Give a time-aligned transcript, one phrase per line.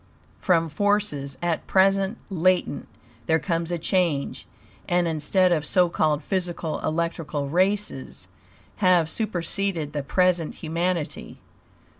[0.39, 2.87] From forces, at present latent,
[3.27, 4.47] there comes a change;
[4.89, 8.27] and, instead of so called physical; electrical races
[8.77, 11.37] have superceded the present humanity.